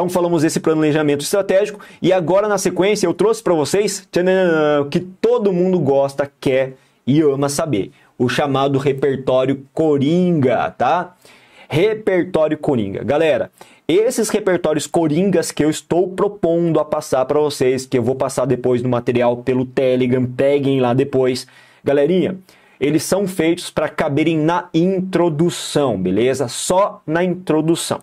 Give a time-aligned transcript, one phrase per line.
[0.00, 4.08] Então falamos desse planejamento estratégico e agora na sequência eu trouxe para vocês
[4.80, 6.72] o que todo mundo gosta, quer
[7.06, 11.14] e ama saber, o chamado repertório coringa, tá?
[11.68, 13.04] Repertório coringa.
[13.04, 13.50] Galera,
[13.86, 18.46] esses repertórios coringas que eu estou propondo a passar para vocês, que eu vou passar
[18.46, 21.46] depois no material pelo Telegram, peguem lá depois.
[21.84, 22.38] Galerinha,
[22.80, 26.48] eles são feitos para caberem na introdução, beleza?
[26.48, 28.00] Só na introdução.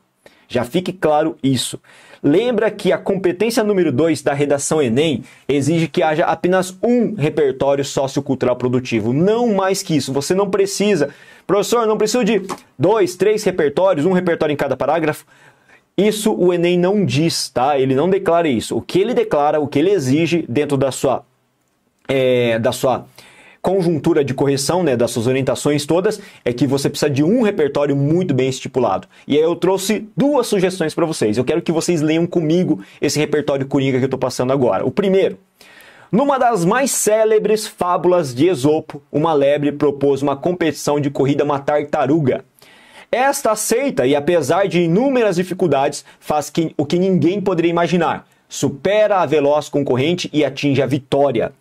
[0.47, 1.79] Já fique claro isso.
[2.23, 7.85] Lembra que a competência número 2 da redação Enem exige que haja apenas um repertório
[7.85, 10.11] sociocultural produtivo, não mais que isso.
[10.13, 11.09] Você não precisa,
[11.45, 12.41] professor, não preciso de
[12.77, 15.25] dois, três repertórios, um repertório em cada parágrafo.
[15.97, 17.77] Isso o Enem não diz, tá?
[17.77, 18.77] Ele não declara isso.
[18.77, 21.23] O que ele declara, o que ele exige dentro da sua,
[22.07, 23.05] é, da sua
[23.61, 27.95] conjuntura de correção, né, das suas orientações todas, é que você precisa de um repertório
[27.95, 29.07] muito bem estipulado.
[29.27, 31.37] E aí eu trouxe duas sugestões para vocês.
[31.37, 34.85] Eu quero que vocês leiam comigo esse repertório coringa que eu estou passando agora.
[34.85, 35.37] O primeiro,
[36.11, 41.59] numa das mais célebres fábulas de Esopo, uma lebre propôs uma competição de corrida uma
[41.59, 42.45] tartaruga.
[43.11, 49.17] Esta aceita e, apesar de inúmeras dificuldades, faz que, o que ninguém poderia imaginar: supera
[49.17, 51.51] a veloz concorrente e atinge a vitória.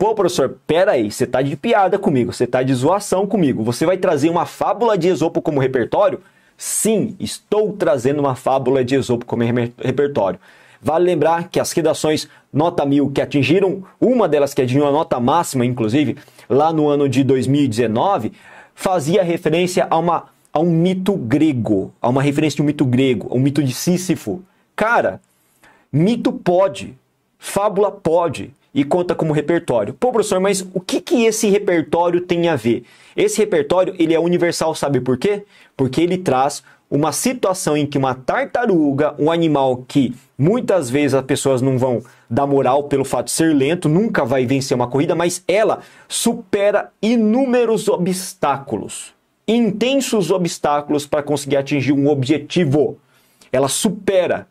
[0.00, 3.62] Pô, professor, pera aí, você tá de piada comigo, você tá de zoação comigo.
[3.62, 6.22] Você vai trazer uma fábula de Esopo como repertório?
[6.56, 10.40] Sim, estou trazendo uma fábula de Esopo como repertório.
[10.80, 15.20] Vale lembrar que as redações nota mil que atingiram, uma delas que atingiu a nota
[15.20, 16.16] máxima, inclusive,
[16.48, 18.32] lá no ano de 2019,
[18.74, 23.28] fazia referência a, uma, a um mito grego, a uma referência de um mito grego,
[23.30, 24.42] um mito de Sísifo.
[24.74, 25.20] Cara,
[25.92, 26.96] mito pode,
[27.38, 29.94] fábula pode, e conta como repertório.
[29.94, 32.84] Pô, professor, mas o que, que esse repertório tem a ver?
[33.16, 35.44] Esse repertório ele é universal, sabe por quê?
[35.76, 41.24] Porque ele traz uma situação em que uma tartaruga, um animal que muitas vezes as
[41.24, 45.14] pessoas não vão dar moral pelo fato de ser lento, nunca vai vencer uma corrida,
[45.14, 49.14] mas ela supera inúmeros obstáculos,
[49.46, 52.98] intensos obstáculos para conseguir atingir um objetivo.
[53.52, 54.48] Ela supera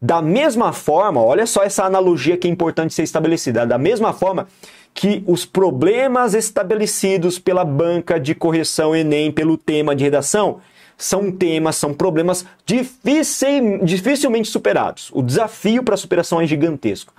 [0.00, 3.66] da mesma forma, olha só essa analogia que é importante ser estabelecida.
[3.66, 4.48] Da mesma forma
[4.94, 10.60] que os problemas estabelecidos pela banca de correção Enem, pelo tema de redação,
[10.96, 15.10] são temas, são problemas difícil, dificilmente superados.
[15.12, 17.12] O desafio para a superação é gigantesco.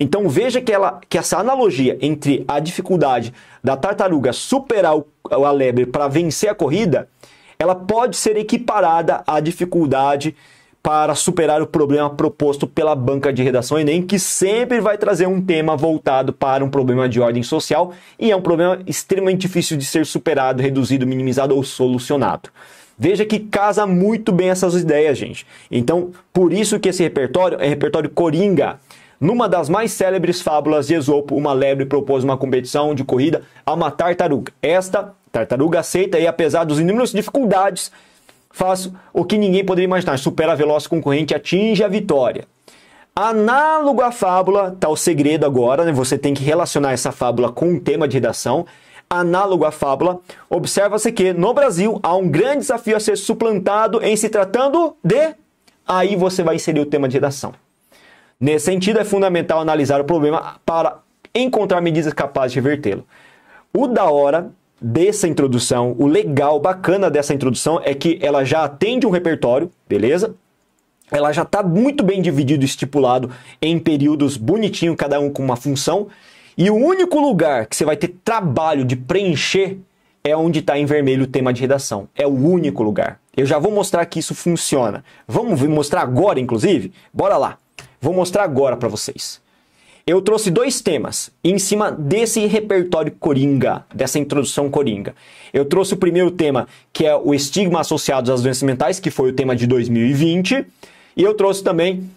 [0.00, 3.32] Então veja que, ela, que essa analogia entre a dificuldade
[3.62, 7.08] da tartaruga superar o, a lebre para vencer a corrida,
[7.58, 10.34] ela pode ser equiparada à dificuldade
[10.82, 15.40] para superar o problema proposto pela banca de redação Enem, que sempre vai trazer um
[15.40, 19.84] tema voltado para um problema de ordem social e é um problema extremamente difícil de
[19.84, 22.50] ser superado, reduzido, minimizado ou solucionado.
[22.98, 25.46] Veja que casa muito bem essas ideias, gente.
[25.70, 28.78] Então, por isso que esse repertório é repertório coringa.
[29.20, 33.72] Numa das mais célebres fábulas de Esopo, uma lebre propôs uma competição de corrida a
[33.72, 34.52] uma tartaruga.
[34.60, 37.92] Esta tartaruga aceita e, apesar dos inúmeras dificuldades,
[38.52, 42.44] faço o que ninguém poderia imaginar, supera a veloz concorrente atinge a vitória.
[43.14, 45.92] Análogo à fábula, tá o segredo agora, né?
[45.92, 48.64] Você tem que relacionar essa fábula com um tema de redação.
[49.08, 54.16] Análogo à fábula, observa-se que no Brasil há um grande desafio a ser suplantado em
[54.16, 55.34] se tratando de.
[55.86, 57.52] Aí você vai inserir o tema de redação.
[58.40, 60.98] Nesse sentido, é fundamental analisar o problema para
[61.34, 63.06] encontrar medidas capazes de revertê-lo.
[63.76, 64.50] O da hora
[64.82, 70.34] dessa introdução, o legal, bacana dessa introdução é que ela já atende um repertório, beleza?
[71.10, 76.08] Ela já está muito bem dividido, estipulado em períodos bonitinho, cada um com uma função.
[76.56, 79.78] E o único lugar que você vai ter trabalho de preencher
[80.24, 82.08] é onde está em vermelho o tema de redação.
[82.14, 83.20] É o único lugar.
[83.36, 85.04] Eu já vou mostrar que isso funciona.
[85.26, 86.92] Vamos mostrar agora, inclusive?
[87.12, 87.58] Bora lá.
[88.00, 89.42] Vou mostrar agora para vocês
[90.06, 95.14] eu trouxe dois temas em cima desse repertório coringa, dessa introdução coringa.
[95.52, 99.30] Eu trouxe o primeiro tema, que é o estigma associado às doenças mentais, que foi
[99.30, 100.66] o tema de 2020,
[101.16, 102.10] e eu trouxe também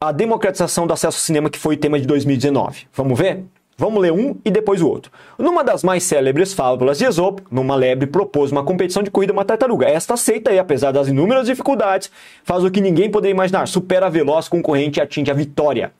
[0.00, 2.86] a democratização do acesso ao cinema, que foi o tema de 2019.
[2.94, 3.44] Vamos ver?
[3.76, 5.10] Vamos ler um e depois o outro.
[5.38, 9.44] Numa das mais célebres fábulas de Esopo, numa lebre propôs uma competição de corrida uma
[9.44, 9.88] tartaruga.
[9.88, 12.10] Esta aceita e, apesar das inúmeras dificuldades,
[12.44, 15.92] faz o que ninguém poderia imaginar, supera a veloz concorrente e atinge a vitória.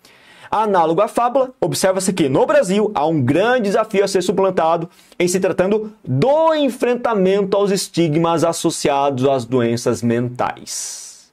[0.51, 5.29] Análogo à fábula, observa-se que no Brasil há um grande desafio a ser suplantado em
[5.29, 11.31] se tratando do enfrentamento aos estigmas associados às doenças mentais.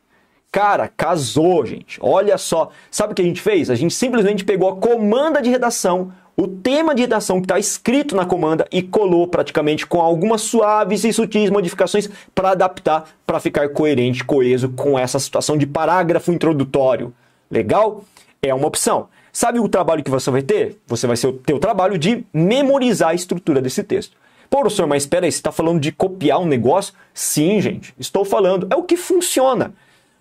[0.51, 1.97] Cara, casou, gente.
[1.99, 2.69] Olha só.
[2.91, 3.71] Sabe o que a gente fez?
[3.71, 8.15] A gente simplesmente pegou a comanda de redação, o tema de redação que está escrito
[8.15, 13.69] na comanda e colou praticamente com algumas suaves e sutis modificações para adaptar, para ficar
[13.69, 17.11] coerente, coeso com essa situação de parágrafo introdutório.
[17.49, 18.03] Legal?
[18.41, 19.07] É uma opção.
[19.31, 20.77] Sabe o trabalho que você vai ter?
[20.87, 24.15] Você vai ter o trabalho de memorizar a estrutura desse texto.
[24.49, 26.93] Pô, professor, mas espera aí, você está falando de copiar um negócio?
[27.13, 28.67] Sim, gente, estou falando.
[28.71, 29.73] É o que funciona.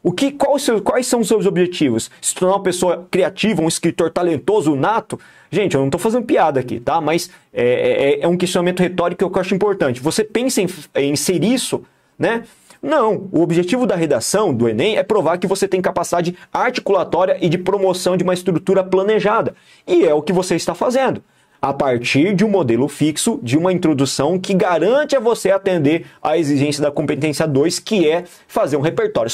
[0.03, 2.11] O que, qual quais são os seus objetivos?
[2.21, 5.19] Se tornar uma pessoa criativa, um escritor talentoso, nato?
[5.51, 7.01] Gente, eu não estou fazendo piada aqui, tá?
[7.01, 10.01] Mas é, é, é, um questionamento retórico que eu acho importante.
[10.01, 11.83] Você pensa em, em ser isso,
[12.19, 12.45] né?
[12.83, 17.49] Não, o objetivo da redação do Enem é provar que você tem capacidade articulatória e
[17.49, 19.55] de promoção de uma estrutura planejada.
[19.87, 21.23] E é o que você está fazendo
[21.61, 26.39] a partir de um modelo fixo, de uma introdução que garante a você atender à
[26.39, 29.31] exigência da competência 2, que é fazer um repertório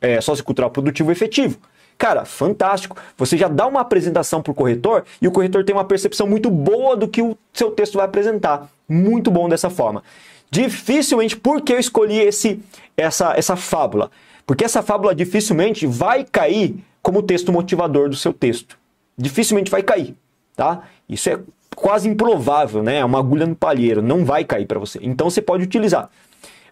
[0.00, 1.58] é, sociocultural produtivo efetivo.
[1.98, 2.96] Cara, fantástico.
[3.16, 6.48] Você já dá uma apresentação para o corretor e o corretor tem uma percepção muito
[6.48, 8.70] boa do que o seu texto vai apresentar.
[8.88, 10.02] Muito bom dessa forma.
[10.50, 12.60] Dificilmente, por que eu escolhi esse,
[12.96, 14.10] essa, essa fábula?
[14.46, 18.78] Porque essa fábula dificilmente vai cair como texto motivador do seu texto.
[19.18, 20.16] Dificilmente vai cair
[20.58, 20.82] tá?
[21.08, 21.38] Isso é
[21.76, 22.96] quase improvável, né?
[22.96, 24.98] É uma agulha no palheiro, não vai cair para você.
[25.00, 26.10] Então você pode utilizar.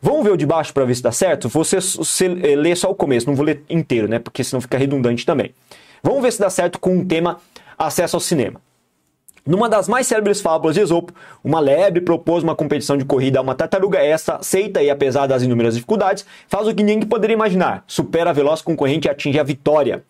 [0.00, 1.48] Vamos ver o de baixo para ver se dá certo?
[1.48, 4.18] Você, você lê só o começo, não vou ler inteiro, né?
[4.18, 5.54] Porque senão fica redundante também.
[6.02, 7.38] Vamos ver se dá certo com o tema
[7.78, 8.60] acesso ao cinema.
[9.46, 11.12] Numa das mais célebres fábulas de Esopo,
[11.42, 14.00] uma lebre propôs uma competição de corrida a uma tartaruga.
[14.00, 18.32] Esta aceita e, apesar das inúmeras dificuldades, faz o que ninguém poderia imaginar: supera a
[18.32, 20.02] veloz concorrente e atinge a vitória.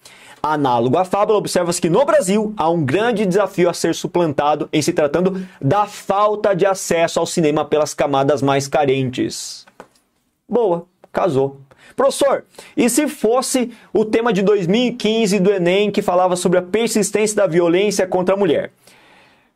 [0.43, 4.81] Análogo à fábula, observa-se que no Brasil há um grande desafio a ser suplantado em
[4.81, 9.67] se tratando da falta de acesso ao cinema pelas camadas mais carentes.
[10.49, 11.61] Boa, casou.
[11.97, 12.45] Professor,
[12.77, 17.47] e se fosse o tema de 2015 do Enem que falava sobre a persistência da
[17.47, 18.71] violência contra a mulher?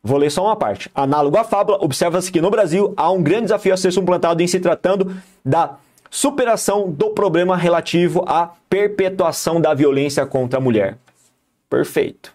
[0.03, 0.89] Vou ler só uma parte.
[0.93, 4.47] Análogo à fábula, observa-se que no Brasil há um grande desafio a ser suplantado em
[4.47, 5.15] se tratando
[5.45, 5.77] da
[6.09, 10.97] superação do problema relativo à perpetuação da violência contra a mulher.
[11.69, 12.33] Perfeito.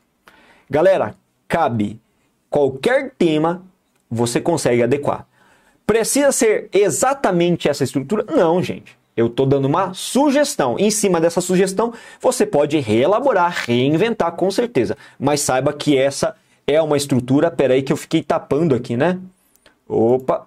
[0.70, 1.14] Galera,
[1.47, 2.00] cabe
[2.49, 3.62] qualquer tema
[4.11, 5.26] você consegue adequar.
[5.87, 8.25] Precisa ser exatamente essa estrutura?
[8.29, 8.97] Não, gente.
[9.17, 10.77] Eu estou dando uma sugestão.
[10.79, 14.97] Em cima dessa sugestão, você pode reelaborar, reinventar com certeza.
[15.19, 16.35] Mas saiba que essa
[16.67, 17.50] é uma estrutura.
[17.50, 19.19] Peraí, que eu fiquei tapando aqui, né?
[19.88, 20.47] Opa,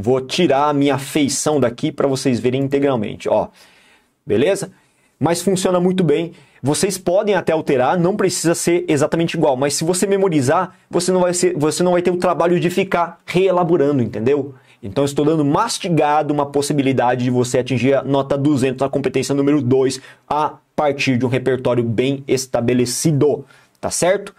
[0.00, 3.48] Vou tirar a minha feição daqui para vocês verem integralmente, ó.
[4.24, 4.70] Beleza?
[5.18, 6.34] Mas funciona muito bem.
[6.62, 11.20] Vocês podem até alterar, não precisa ser exatamente igual, mas se você memorizar, você não
[11.20, 14.54] vai, ser, você não vai ter o trabalho de ficar reelaborando, entendeu?
[14.82, 19.60] Então estou dando mastigado uma possibilidade de você atingir a nota 200 na competência número
[19.60, 23.44] 2 a partir de um repertório bem estabelecido,
[23.80, 24.34] tá certo?